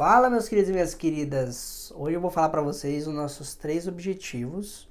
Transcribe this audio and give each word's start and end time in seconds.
Fala, 0.00 0.30
meus 0.30 0.48
queridos 0.48 0.70
e 0.70 0.72
minhas 0.72 0.94
queridas. 0.94 1.92
Hoje 1.94 2.16
eu 2.16 2.22
vou 2.22 2.30
falar 2.30 2.48
para 2.48 2.62
vocês 2.62 3.06
os 3.06 3.12
nossos 3.12 3.54
três 3.54 3.86
objetivos, 3.86 4.88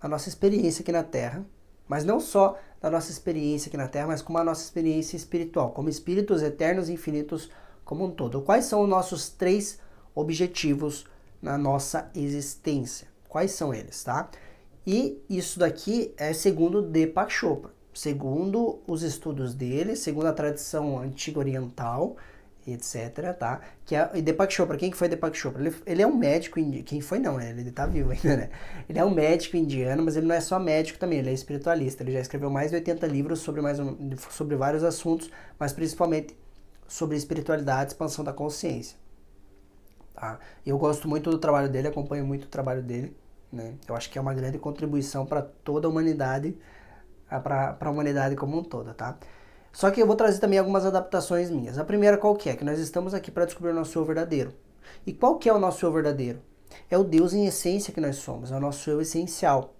a 0.00 0.08
nossa 0.08 0.30
experiência 0.30 0.80
aqui 0.80 0.90
na 0.90 1.02
Terra, 1.02 1.44
mas 1.86 2.06
não 2.06 2.18
só 2.18 2.58
da 2.80 2.90
nossa 2.90 3.10
experiência 3.10 3.68
aqui 3.68 3.76
na 3.76 3.86
Terra, 3.86 4.06
mas 4.06 4.22
como 4.22 4.38
a 4.38 4.42
nossa 4.42 4.62
experiência 4.62 5.14
espiritual, 5.14 5.72
como 5.72 5.90
espíritos 5.90 6.42
eternos 6.42 6.88
e 6.88 6.94
infinitos 6.94 7.50
como 7.84 8.06
um 8.06 8.10
todo. 8.10 8.40
Quais 8.40 8.64
são 8.64 8.80
os 8.80 8.88
nossos 8.88 9.28
três 9.28 9.78
objetivos 10.14 11.04
na 11.42 11.58
nossa 11.58 12.10
existência? 12.14 13.08
Quais 13.28 13.50
são 13.50 13.74
eles, 13.74 14.02
tá? 14.02 14.30
E 14.86 15.22
isso 15.28 15.58
daqui 15.58 16.14
é 16.16 16.32
segundo 16.32 16.80
Deepak 16.80 17.30
Chopra, 17.30 17.72
segundo 17.92 18.80
os 18.86 19.02
estudos 19.02 19.52
dele, 19.52 19.96
segundo 19.96 20.28
a 20.28 20.32
tradição 20.32 20.98
antiga 20.98 21.40
oriental, 21.40 22.16
etc, 22.72 23.36
tá? 23.38 23.60
Que 23.84 23.94
é, 23.94 24.10
e 24.14 24.22
Deepak 24.22 24.52
Chopra, 24.52 24.76
quem 24.76 24.90
que 24.90 24.96
foi 24.96 25.08
Deepak 25.08 25.36
Chopra? 25.36 25.60
Ele, 25.60 25.74
ele 25.86 26.02
é 26.02 26.06
um 26.06 26.16
médico 26.16 26.58
indiano, 26.58 26.84
quem 26.84 27.00
foi 27.00 27.18
não, 27.18 27.36
né? 27.36 27.50
Ele 27.50 27.70
tá 27.70 27.86
vivo 27.86 28.10
ainda, 28.10 28.36
né? 28.36 28.50
Ele 28.88 28.98
é 28.98 29.04
um 29.04 29.10
médico 29.10 29.56
indiano, 29.56 30.02
mas 30.02 30.16
ele 30.16 30.26
não 30.26 30.34
é 30.34 30.40
só 30.40 30.58
médico 30.58 30.98
também, 30.98 31.18
ele 31.18 31.30
é 31.30 31.32
espiritualista. 31.32 32.02
Ele 32.02 32.12
já 32.12 32.20
escreveu 32.20 32.50
mais 32.50 32.70
de 32.70 32.76
80 32.76 33.06
livros 33.06 33.40
sobre, 33.40 33.60
mais 33.60 33.78
um, 33.78 33.96
sobre 34.30 34.56
vários 34.56 34.84
assuntos, 34.84 35.30
mas 35.58 35.72
principalmente 35.72 36.36
sobre 36.86 37.16
espiritualidade, 37.16 37.92
expansão 37.92 38.24
da 38.24 38.32
consciência. 38.32 38.96
Tá? 40.14 40.38
Eu 40.66 40.76
gosto 40.76 41.08
muito 41.08 41.30
do 41.30 41.38
trabalho 41.38 41.68
dele, 41.68 41.88
acompanho 41.88 42.26
muito 42.26 42.44
o 42.44 42.48
trabalho 42.48 42.82
dele, 42.82 43.16
né? 43.52 43.74
Eu 43.88 43.96
acho 43.96 44.10
que 44.10 44.18
é 44.18 44.20
uma 44.20 44.34
grande 44.34 44.58
contribuição 44.58 45.24
para 45.24 45.40
toda 45.40 45.86
a 45.86 45.90
humanidade, 45.90 46.56
para 47.28 47.76
a 47.80 47.90
humanidade 47.90 48.36
como 48.36 48.58
um 48.58 48.62
todo, 48.62 48.92
tá? 48.92 49.16
Só 49.72 49.90
que 49.90 50.00
eu 50.02 50.06
vou 50.06 50.16
trazer 50.16 50.38
também 50.40 50.58
algumas 50.58 50.84
adaptações 50.84 51.50
minhas. 51.50 51.78
A 51.78 51.84
primeira 51.84 52.18
qual 52.18 52.34
que 52.34 52.50
é? 52.50 52.56
Que 52.56 52.64
nós 52.64 52.78
estamos 52.78 53.14
aqui 53.14 53.30
para 53.30 53.44
descobrir 53.44 53.70
o 53.70 53.74
nosso 53.74 53.98
eu 53.98 54.04
verdadeiro. 54.04 54.52
E 55.06 55.12
qual 55.12 55.38
que 55.38 55.48
é 55.48 55.52
o 55.52 55.58
nosso 55.58 55.84
eu 55.84 55.92
verdadeiro? 55.92 56.40
É 56.90 56.98
o 56.98 57.04
Deus 57.04 57.32
em 57.32 57.46
essência 57.46 57.92
que 57.92 58.00
nós 58.00 58.16
somos, 58.16 58.52
é 58.52 58.56
o 58.56 58.60
nosso 58.60 58.88
eu 58.90 59.00
essencial. 59.00 59.74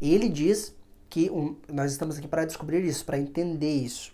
Ele 0.00 0.28
diz 0.28 0.74
que 1.08 1.30
um, 1.30 1.56
nós 1.72 1.92
estamos 1.92 2.18
aqui 2.18 2.28
para 2.28 2.44
descobrir 2.44 2.84
isso, 2.84 3.04
para 3.04 3.18
entender 3.18 3.72
isso. 3.72 4.12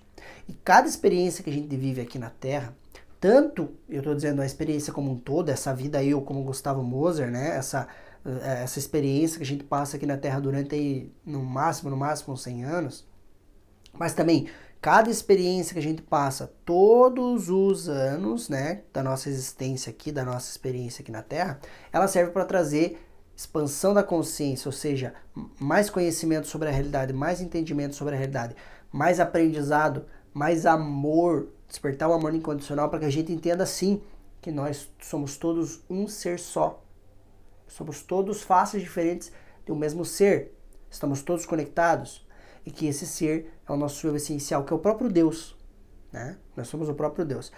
E 0.49 0.53
cada 0.53 0.89
experiência 0.89 1.43
que 1.43 1.51
a 1.51 1.53
gente 1.53 1.77
vive 1.77 2.01
aqui 2.01 2.19
na 2.19 2.31
Terra, 2.31 2.75
tanto, 3.21 3.71
eu 3.89 3.99
estou 3.99 4.15
dizendo 4.15 4.43
a 4.43 4.47
experiência 4.47 4.93
como 4.93 5.11
um 5.11 5.17
todo, 5.17 5.49
essa 5.49 5.75
vida 5.75 6.03
eu 6.03 6.21
como 6.23 6.43
Gustavo 6.45 6.83
Moser, 6.83 7.31
né? 7.31 7.57
Essa, 7.57 7.89
eh, 8.25 8.63
essa 8.63 8.79
experiência 8.79 9.39
que 9.39 9.43
a 9.43 9.47
gente 9.47 9.65
passa 9.65 9.97
aqui 9.97 10.07
na 10.07 10.17
Terra 10.17 10.41
durante, 10.41 11.11
no 11.25 11.43
máximo, 11.43 11.91
no 11.91 11.97
máximo 11.97 12.37
100 12.37 12.65
anos, 12.65 13.07
mas 13.95 14.13
também 14.13 14.49
cada 14.85 15.11
experiência 15.11 15.73
que 15.73 15.79
a 15.79 15.83
gente 15.83 16.03
passa 16.03 16.53
todos 16.63 17.49
os 17.49 17.89
anos, 17.89 18.51
né, 18.51 18.83
da 18.93 19.03
nossa 19.03 19.31
existência 19.31 19.89
aqui, 19.89 20.13
da 20.13 20.27
nossa 20.27 20.51
experiência 20.51 21.01
aqui 21.01 21.11
na 21.11 21.23
Terra, 21.23 21.59
ela 21.91 22.07
serve 22.07 22.33
para 22.33 22.45
trazer 22.45 23.03
expansão 23.35 23.95
da 23.95 24.03
consciência, 24.03 24.69
ou 24.69 24.73
seja, 24.73 25.15
mais 25.59 25.89
conhecimento 25.89 26.49
sobre 26.49 26.69
a 26.69 26.71
realidade, 26.71 27.15
mais 27.15 27.41
entendimento 27.41 27.95
sobre 27.95 28.15
a 28.15 28.19
realidade, 28.19 28.55
mais 28.93 29.21
aprendizado, 29.21 30.05
mais 30.35 30.67
amor, 30.67 31.49
despertar 31.67 32.11
o 32.11 32.13
amor 32.13 32.35
incondicional 32.35 32.91
para 32.91 32.99
que 32.99 33.07
a 33.07 33.11
gente 33.11 33.33
entenda 33.33 33.65
sim 33.65 34.03
que 34.43 34.53
nós 34.53 34.93
somos 35.01 35.39
todos 35.39 35.83
um 35.89 36.07
ser 36.07 36.39
só. 36.39 36.85
Somos 37.67 38.03
todos 38.03 38.43
faces 38.43 38.83
diferentes 38.83 39.33
de 39.65 39.73
um 39.73 39.77
mesmo 39.77 40.05
ser. 40.05 40.55
Estamos 40.91 41.23
todos 41.23 41.47
conectados 41.47 42.24
e 42.65 42.71
que 42.71 42.87
esse 42.87 43.07
ser 43.07 43.53
é 43.69 43.73
o 43.73 43.77
nosso 43.77 44.07
eu 44.07 44.17
essencial, 44.17 44.65
que 44.65 44.73
é 44.73 44.77
o 44.77 44.79
próprio 44.79 45.11
Deus. 45.11 45.57
Né? 46.13 46.37
Nós 46.57 46.69
somos 46.69 46.89
o 46.89 46.95
próprio 46.95 47.25
Deus. 47.25 47.53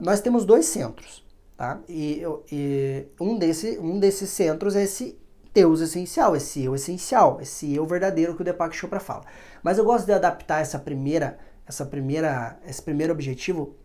Nós 0.00 0.20
temos 0.20 0.44
dois 0.44 0.66
centros, 0.66 1.24
tá? 1.56 1.80
E, 1.88 2.22
e 2.50 3.06
um, 3.20 3.38
desse, 3.38 3.78
um 3.78 3.98
desses 4.00 4.30
centros 4.30 4.74
é 4.74 4.82
esse 4.82 5.18
Deus 5.54 5.80
essencial, 5.80 6.34
esse 6.34 6.64
eu 6.64 6.74
essencial, 6.74 7.38
esse 7.40 7.74
eu 7.74 7.84
verdadeiro 7.84 8.34
que 8.34 8.40
o 8.40 8.44
Deepak 8.44 8.74
Chopra 8.74 8.98
fala. 8.98 9.24
Mas 9.62 9.76
eu 9.76 9.84
gosto 9.84 10.06
de 10.06 10.12
adaptar 10.12 10.62
essa 10.62 10.78
primeira, 10.78 11.38
essa 11.66 11.84
primeira, 11.84 12.58
esse 12.66 12.80
primeiro 12.80 13.12
objetivo 13.12 13.76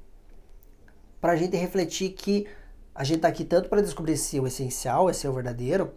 para 1.19 1.33
a 1.33 1.35
gente 1.35 1.57
refletir 1.57 2.11
que 2.11 2.47
a 2.95 3.03
gente 3.03 3.17
está 3.17 3.27
aqui 3.27 3.43
tanto 3.43 3.67
para 3.69 3.81
descobrir 3.81 4.13
esse 4.13 4.37
eu 4.37 4.47
essencial, 4.47 5.09
esse 5.09 5.27
eu 5.27 5.33
verdadeiro, 5.33 5.93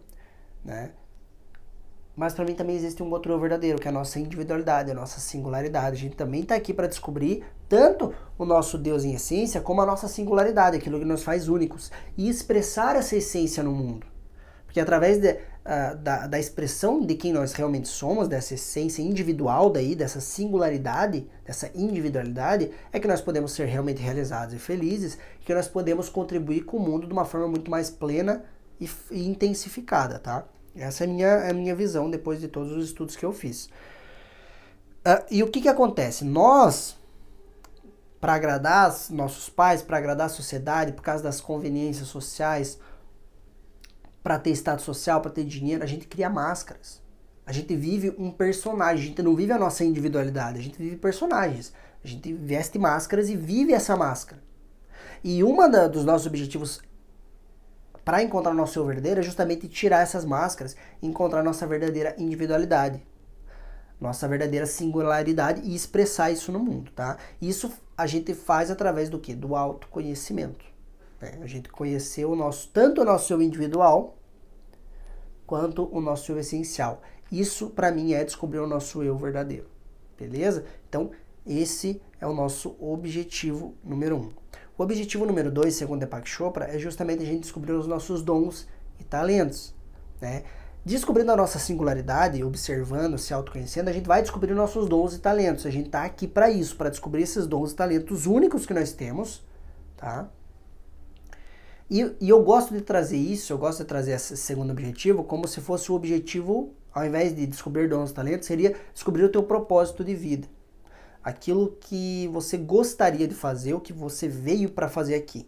né? 0.63 0.91
Mas 2.15 2.33
para 2.33 2.43
mim 2.43 2.53
também 2.53 2.75
existe 2.75 3.01
um 3.01 3.09
eu 3.09 3.39
verdadeiro, 3.39 3.79
que 3.79 3.87
é 3.87 3.91
a 3.91 3.93
nossa 3.93 4.19
individualidade, 4.19 4.91
a 4.91 4.93
nossa 4.93 5.19
singularidade. 5.19 5.95
A 5.95 5.99
gente 5.99 6.15
também 6.15 6.41
está 6.41 6.55
aqui 6.55 6.73
para 6.73 6.87
descobrir 6.87 7.43
tanto 7.69 8.13
o 8.37 8.43
nosso 8.43 8.77
Deus 8.77 9.05
em 9.05 9.13
essência, 9.13 9.61
como 9.61 9.81
a 9.81 9.85
nossa 9.85 10.07
singularidade, 10.07 10.75
aquilo 10.75 10.99
que 10.99 11.05
nos 11.05 11.23
faz 11.23 11.47
únicos, 11.47 11.89
e 12.17 12.29
expressar 12.29 12.97
essa 12.97 13.15
essência 13.15 13.63
no 13.63 13.71
mundo. 13.71 14.05
Porque 14.65 14.79
através 14.79 15.19
de, 15.19 15.31
uh, 15.31 15.97
da, 15.97 16.27
da 16.27 16.39
expressão 16.39 17.05
de 17.05 17.15
quem 17.15 17.31
nós 17.31 17.53
realmente 17.53 17.87
somos, 17.87 18.27
dessa 18.27 18.53
essência 18.55 19.01
individual 19.01 19.69
daí, 19.69 19.95
dessa 19.95 20.19
singularidade, 20.19 21.29
dessa 21.45 21.71
individualidade, 21.73 22.71
é 22.91 22.99
que 22.99 23.07
nós 23.07 23.21
podemos 23.21 23.53
ser 23.53 23.65
realmente 23.65 24.01
realizados 24.01 24.53
e 24.53 24.59
felizes, 24.59 25.17
que 25.45 25.53
nós 25.53 25.67
podemos 25.67 26.09
contribuir 26.09 26.65
com 26.65 26.77
o 26.77 26.79
mundo 26.79 27.07
de 27.07 27.13
uma 27.13 27.25
forma 27.25 27.47
muito 27.47 27.71
mais 27.71 27.89
plena 27.89 28.43
e, 28.79 28.89
e 29.11 29.27
intensificada, 29.27 30.19
tá? 30.19 30.45
Essa 30.75 31.03
é 31.03 31.07
a 31.07 31.09
minha, 31.09 31.27
é 31.27 31.49
a 31.51 31.53
minha 31.53 31.75
visão 31.75 32.09
depois 32.09 32.39
de 32.39 32.47
todos 32.47 32.71
os 32.71 32.85
estudos 32.85 33.15
que 33.15 33.25
eu 33.25 33.33
fiz. 33.33 33.65
Uh, 35.05 35.25
e 35.29 35.43
o 35.43 35.49
que, 35.49 35.61
que 35.61 35.67
acontece? 35.67 36.23
Nós, 36.23 36.97
para 38.19 38.33
agradar 38.33 38.95
nossos 39.09 39.49
pais, 39.49 39.81
para 39.81 39.97
agradar 39.97 40.27
a 40.27 40.29
sociedade, 40.29 40.93
por 40.93 41.01
causa 41.01 41.23
das 41.23 41.41
conveniências 41.41 42.07
sociais, 42.07 42.79
para 44.23 44.37
ter 44.37 44.51
status 44.51 44.85
social, 44.85 45.21
para 45.21 45.31
ter 45.31 45.43
dinheiro, 45.43 45.83
a 45.83 45.87
gente 45.87 46.07
cria 46.07 46.29
máscaras. 46.29 47.01
A 47.45 47.51
gente 47.51 47.75
vive 47.75 48.15
um 48.17 48.31
personagem, 48.31 49.03
a 49.03 49.07
gente 49.07 49.21
não 49.21 49.35
vive 49.35 49.51
a 49.51 49.57
nossa 49.57 49.83
individualidade, 49.83 50.59
a 50.59 50.61
gente 50.61 50.77
vive 50.77 50.95
personagens. 50.95 51.73
A 52.03 52.07
gente 52.07 52.31
veste 52.33 52.79
máscaras 52.79 53.29
e 53.29 53.35
vive 53.35 53.73
essa 53.73 53.95
máscara. 53.95 54.41
E 55.23 55.43
uma 55.43 55.67
dos 55.87 56.05
nossos 56.05 56.27
objetivos 56.27 56.81
para 58.11 58.23
encontrar 58.23 58.53
nosso 58.53 58.77
eu 58.77 58.85
verdadeiro 58.85 59.21
é 59.21 59.23
justamente 59.23 59.69
tirar 59.69 60.01
essas 60.01 60.25
máscaras 60.25 60.75
e 61.01 61.07
encontrar 61.07 61.41
nossa 61.41 61.65
verdadeira 61.65 62.13
individualidade, 62.17 63.01
nossa 64.01 64.27
verdadeira 64.27 64.65
singularidade 64.65 65.61
e 65.63 65.73
expressar 65.73 66.29
isso 66.29 66.51
no 66.51 66.59
mundo, 66.59 66.91
tá? 66.91 67.17
Isso 67.41 67.71
a 67.97 68.05
gente 68.05 68.33
faz 68.33 68.69
através 68.69 69.07
do 69.09 69.17
que? 69.17 69.33
Do 69.33 69.55
autoconhecimento. 69.55 70.65
Né? 71.21 71.39
A 71.41 71.47
gente 71.47 71.69
conhecer 71.69 72.25
o 72.25 72.35
nosso, 72.35 72.67
tanto 72.73 72.99
o 72.99 73.05
nosso 73.05 73.31
eu 73.31 73.41
individual 73.41 74.17
quanto 75.47 75.87
o 75.89 76.01
nosso 76.01 76.33
eu 76.33 76.37
essencial. 76.37 77.01
Isso 77.31 77.69
para 77.69 77.93
mim 77.93 78.11
é 78.11 78.25
descobrir 78.25 78.59
o 78.59 78.67
nosso 78.67 79.01
eu 79.01 79.17
verdadeiro, 79.17 79.69
beleza? 80.19 80.65
Então 80.89 81.11
esse 81.47 82.01
é 82.19 82.27
o 82.27 82.33
nosso 82.33 82.75
objetivo 82.77 83.73
número 83.81 84.17
um. 84.17 84.31
O 84.77 84.83
objetivo 84.83 85.25
número 85.25 85.51
dois, 85.51 85.75
segundo 85.75 85.99
Deepak 85.99 86.27
Chopra, 86.27 86.65
é 86.65 86.79
justamente 86.79 87.21
a 87.21 87.25
gente 87.25 87.41
descobrir 87.41 87.73
os 87.73 87.85
nossos 87.85 88.21
dons 88.21 88.67
e 88.99 89.03
talentos, 89.03 89.75
né? 90.19 90.43
Descobrindo 90.83 91.31
a 91.31 91.35
nossa 91.35 91.59
singularidade, 91.59 92.43
observando, 92.43 93.17
se 93.17 93.33
autoconhecendo, 93.33 93.89
a 93.89 93.93
gente 93.93 94.07
vai 94.07 94.21
descobrir 94.21 94.53
nossos 94.53 94.89
dons 94.89 95.13
e 95.13 95.19
talentos. 95.19 95.67
A 95.67 95.69
gente 95.69 95.87
está 95.87 96.03
aqui 96.03 96.27
para 96.27 96.49
isso, 96.49 96.75
para 96.75 96.89
descobrir 96.89 97.21
esses 97.21 97.45
dons 97.45 97.71
e 97.71 97.75
talentos 97.75 98.25
únicos 98.25 98.65
que 98.65 98.73
nós 98.73 98.91
temos, 98.91 99.45
tá? 99.95 100.27
E, 101.87 102.15
e, 102.19 102.29
eu 102.29 102.41
gosto 102.41 102.73
de 102.73 102.81
trazer 102.81 103.17
isso, 103.17 103.53
eu 103.53 103.57
gosto 103.59 103.79
de 103.79 103.85
trazer 103.85 104.13
esse 104.13 104.35
segundo 104.37 104.71
objetivo 104.71 105.23
como 105.23 105.47
se 105.47 105.61
fosse 105.61 105.91
o 105.91 105.95
objetivo, 105.95 106.73
ao 106.91 107.05
invés 107.05 107.35
de 107.35 107.45
descobrir 107.45 107.87
dons 107.87 108.09
e 108.09 108.13
talentos, 108.13 108.47
seria 108.47 108.75
descobrir 108.93 109.25
o 109.25 109.29
teu 109.29 109.43
propósito 109.43 110.03
de 110.03 110.15
vida 110.15 110.47
aquilo 111.23 111.77
que 111.79 112.27
você 112.31 112.57
gostaria 112.57 113.27
de 113.27 113.35
fazer, 113.35 113.73
o 113.73 113.79
que 113.79 113.93
você 113.93 114.27
veio 114.27 114.69
para 114.69 114.89
fazer 114.89 115.15
aqui, 115.15 115.47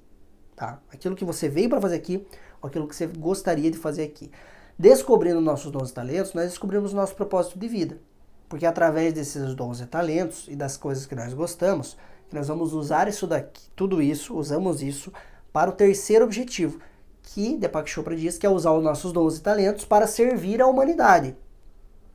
tá? 0.56 0.82
Aquilo 0.92 1.16
que 1.16 1.26
você 1.26 1.50
veio 1.50 1.70
para 1.70 1.82
fazer 1.82 1.96
aqui, 1.96 2.26
ou 2.62 2.68
aquilo 2.68 2.88
que 2.88 2.96
você 2.96 3.08
gostaria 3.08 3.72
de 3.72 3.78
fazer 3.78 4.04
aqui. 4.04 4.32
Descobrindo 4.78 5.42
nossos 5.42 5.72
dons 5.72 5.90
e 5.90 5.94
talentos, 5.94 6.34
nós 6.34 6.50
descobrimos 6.50 6.94
nosso 6.94 7.16
propósito 7.16 7.60
de 7.60 7.68
vida. 7.68 8.00
Porque 8.48 8.66
através 8.66 9.14
desses 9.14 9.56
dons 9.56 9.80
e 9.82 9.86
talentos 9.86 10.48
e 10.48 10.56
das 10.56 10.78
coisas 10.78 11.06
que 11.06 11.16
nós 11.16 11.34
gostamos, 11.34 11.98
nós 12.32 12.48
vamos 12.48 12.74
usar 12.74 13.08
isso 13.08 13.28
daqui, 13.28 13.70
tudo 13.76 14.02
isso, 14.02 14.36
usamos 14.36 14.82
isso 14.82 15.12
para 15.52 15.70
o 15.70 15.74
terceiro 15.74 16.26
objetivo, 16.26 16.80
que 17.22 17.58
Deepak 17.58 17.90
Chopra 17.90 18.16
diz 18.16 18.38
que 18.38 18.46
é 18.46 18.50
usar 18.50 18.72
os 18.74 18.84
nossos 18.84 19.14
dons 19.14 19.38
e 19.38 19.42
talentos 19.42 19.86
para 19.86 20.08
servir 20.08 20.62
a 20.62 20.68
humanidade, 20.68 21.36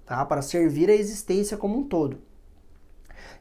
tá? 0.04 0.24
Para 0.24 0.42
servir 0.42 0.90
a 0.90 0.94
existência 0.94 1.56
como 1.56 1.78
um 1.78 1.84
todo. 1.84 2.20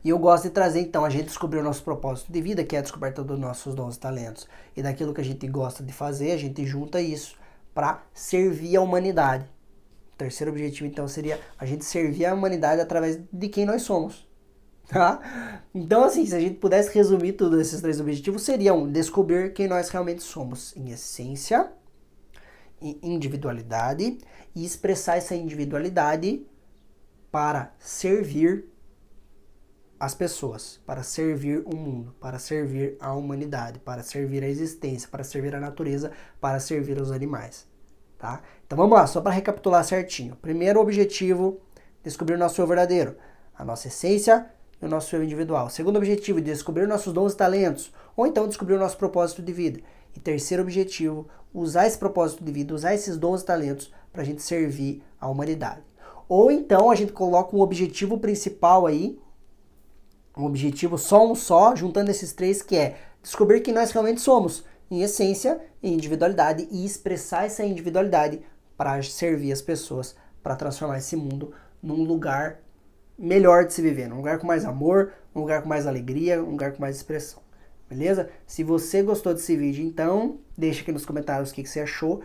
E 0.07 0.09
eu 0.09 0.17
gosto 0.17 0.45
de 0.45 0.51
trazer, 0.51 0.79
então, 0.79 1.03
a 1.03 1.09
gente 1.09 1.25
descobrir 1.25 1.59
o 1.59 1.63
nosso 1.63 1.83
propósito 1.83 2.31
de 2.31 2.41
vida, 2.41 2.63
que 2.63 2.77
é 2.77 2.79
a 2.79 2.81
descoberta 2.81 3.21
dos 3.21 3.37
nossos 3.37 3.75
dons 3.75 3.97
e 3.97 3.99
talentos. 3.99 4.47
E 4.73 4.81
daquilo 4.81 5.13
que 5.13 5.19
a 5.19 5.23
gente 5.23 5.45
gosta 5.49 5.83
de 5.83 5.91
fazer, 5.91 6.31
a 6.31 6.37
gente 6.37 6.65
junta 6.65 7.01
isso 7.01 7.35
para 7.73 8.01
servir 8.13 8.77
a 8.77 8.81
humanidade. 8.81 9.43
O 10.13 10.17
terceiro 10.17 10.49
objetivo, 10.49 10.87
então, 10.87 11.09
seria 11.09 11.41
a 11.59 11.65
gente 11.65 11.83
servir 11.83 12.25
a 12.25 12.33
humanidade 12.33 12.79
através 12.79 13.19
de 13.29 13.49
quem 13.49 13.65
nós 13.65 13.81
somos. 13.81 14.25
tá? 14.87 15.59
Então, 15.75 16.05
assim, 16.05 16.25
se 16.25 16.33
a 16.33 16.39
gente 16.39 16.55
pudesse 16.55 16.95
resumir 16.95 17.33
todos 17.33 17.59
esses 17.59 17.81
três 17.81 17.99
objetivos, 17.99 18.43
seriam 18.43 18.89
descobrir 18.89 19.51
quem 19.51 19.67
nós 19.67 19.89
realmente 19.89 20.23
somos 20.23 20.73
em 20.77 20.89
essência, 20.89 21.69
em 22.81 22.97
individualidade 23.03 24.19
e 24.55 24.63
expressar 24.63 25.17
essa 25.17 25.35
individualidade 25.35 26.47
para 27.29 27.73
servir 27.77 28.69
as 29.99 30.13
pessoas, 30.13 30.79
para 30.85 31.01
servir 31.01 31.63
o 31.65 31.75
mundo, 31.75 32.13
para 32.19 32.37
servir 32.37 32.97
a 32.99 33.13
humanidade, 33.13 33.79
para 33.79 34.03
servir 34.03 34.43
a 34.43 34.47
existência, 34.47 35.09
para 35.09 35.23
servir 35.23 35.55
a 35.55 35.59
natureza, 35.59 36.11
para 36.39 36.59
servir 36.59 37.01
os 37.01 37.11
animais, 37.11 37.67
tá? 38.17 38.41
Então 38.65 38.77
vamos 38.77 38.97
lá, 38.97 39.07
só 39.07 39.21
para 39.21 39.31
recapitular 39.31 39.83
certinho. 39.83 40.35
Primeiro 40.35 40.79
objetivo, 40.79 41.59
descobrir 42.03 42.35
o 42.35 42.37
nosso 42.37 42.61
eu 42.61 42.67
verdadeiro, 42.67 43.15
a 43.57 43.65
nossa 43.65 43.87
essência 43.87 44.45
e 44.81 44.85
o 44.85 44.89
nosso 44.89 45.15
eu 45.15 45.23
individual. 45.23 45.69
Segundo 45.69 45.97
objetivo, 45.97 46.39
descobrir 46.39 46.87
nossos 46.87 47.11
dons 47.11 47.33
e 47.33 47.37
talentos, 47.37 47.91
ou 48.15 48.27
então 48.27 48.47
descobrir 48.47 48.75
o 48.75 48.79
nosso 48.79 48.97
propósito 48.97 49.41
de 49.41 49.51
vida. 49.51 49.79
E 50.15 50.19
terceiro 50.19 50.63
objetivo, 50.63 51.27
usar 51.53 51.87
esse 51.87 51.97
propósito 51.97 52.43
de 52.43 52.51
vida, 52.51 52.73
usar 52.73 52.93
esses 52.93 53.17
dons 53.17 53.41
e 53.41 53.45
talentos 53.45 53.91
para 54.11 54.21
a 54.21 54.25
gente 54.25 54.41
servir 54.41 55.03
a 55.19 55.27
humanidade. 55.27 55.81
Ou 56.29 56.51
então 56.51 56.91
a 56.91 56.95
gente 56.95 57.13
coloca 57.13 57.55
um 57.55 57.61
objetivo 57.61 58.17
principal 58.19 58.85
aí, 58.85 59.17
um 60.37 60.45
objetivo 60.45 60.97
só 60.97 61.29
um 61.29 61.35
só, 61.35 61.75
juntando 61.75 62.11
esses 62.11 62.33
três, 62.33 62.61
que 62.61 62.75
é 62.75 62.97
descobrir 63.21 63.61
quem 63.61 63.73
nós 63.73 63.91
realmente 63.91 64.21
somos, 64.21 64.63
em 64.89 65.01
essência, 65.01 65.59
em 65.81 65.93
individualidade, 65.93 66.67
e 66.71 66.85
expressar 66.85 67.45
essa 67.45 67.65
individualidade 67.65 68.41
para 68.77 69.01
servir 69.01 69.51
as 69.51 69.61
pessoas, 69.61 70.15
para 70.41 70.55
transformar 70.55 70.99
esse 70.99 71.15
mundo 71.15 71.53
num 71.81 72.03
lugar 72.03 72.59
melhor 73.17 73.65
de 73.65 73.73
se 73.73 73.81
viver, 73.81 74.07
num 74.07 74.17
lugar 74.17 74.37
com 74.37 74.45
mais 74.45 74.63
amor, 74.63 75.11
um 75.35 75.41
lugar 75.41 75.61
com 75.61 75.69
mais 75.69 75.87
alegria, 75.87 76.41
um 76.43 76.51
lugar 76.51 76.73
com 76.73 76.81
mais 76.81 76.95
expressão. 76.95 77.41
Beleza? 77.89 78.29
Se 78.45 78.63
você 78.63 79.01
gostou 79.01 79.33
desse 79.33 79.55
vídeo, 79.55 79.83
então 79.83 80.39
deixa 80.57 80.81
aqui 80.81 80.91
nos 80.91 81.05
comentários 81.05 81.51
o 81.51 81.53
que, 81.53 81.63
que 81.63 81.69
você 81.69 81.79
achou. 81.79 82.21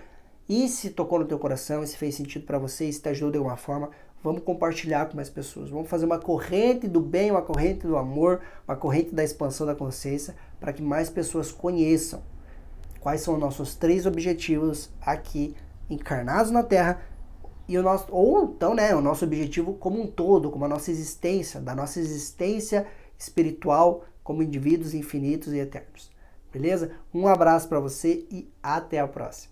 E 0.49 0.69
se 0.69 0.91
tocou 0.91 1.21
no 1.21 1.25
teu 1.25 1.39
coração, 1.39 1.87
se 1.87 1.97
fez 1.97 2.17
sentido 2.17 2.45
para 2.45 2.59
você, 2.59 2.91
se 2.93 3.01
te 3.01 3.09
ajudou 3.09 3.31
de 3.31 3.39
alguma 3.39 3.57
forma, 3.57 3.91
vamos 4.23 4.43
compartilhar 4.43 5.07
com 5.07 5.17
mais 5.17 5.29
pessoas. 5.29 5.71
Vamos 5.71 5.89
fazer 5.89 6.07
uma 6.07 6.19
corrente 6.19 6.87
do 6.87 7.01
bem, 7.01 7.31
uma 7.31 7.43
corrente 7.43 7.87
do 7.87 7.97
amor, 7.97 8.41
uma 8.67 8.77
corrente 8.77 9.15
da 9.15 9.25
expansão 9.25 9.67
da 9.67 9.75
consciência, 9.75 10.35
para 10.61 10.73
que 10.73 10.83
mais 10.83 11.11
pessoas 11.11 11.51
conheçam 11.51 12.23
quais 13.01 13.21
são 13.21 13.35
os 13.35 13.41
nossos 13.41 13.75
três 13.75 14.07
objetivos 14.07 14.91
aqui 15.01 15.57
encarnados 15.91 16.53
na 16.53 16.63
Terra 16.63 17.03
e 17.69 17.77
o 17.77 17.83
nosso 17.83 18.07
ou 18.11 18.45
então, 18.45 18.75
né, 18.75 18.95
o 18.95 19.01
nosso 19.01 19.25
objetivo 19.25 19.75
como 19.75 20.01
um 20.01 20.07
todo, 20.07 20.51
como 20.51 20.65
a 20.65 20.69
nossa 20.69 20.91
existência, 20.91 21.61
da 21.61 21.75
nossa 21.75 21.99
existência 21.99 22.87
espiritual 23.19 24.05
como 24.23 24.43
indivíduos 24.43 24.95
infinitos 24.95 25.53
e 25.53 25.59
eternos. 25.59 26.11
Beleza? 26.53 26.93
Um 27.13 27.27
abraço 27.27 27.69
para 27.69 27.81
você 27.81 28.27
e 28.31 28.49
até 28.63 29.01
a 29.01 29.09
próxima. 29.09 29.52